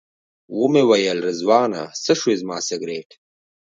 ومې 0.59 0.83
ویل 0.89 1.19
رضوانه 1.27 1.81
څه 2.03 2.13
شو 2.19 2.31
زما 2.41 2.57
سګرټ. 2.67 3.09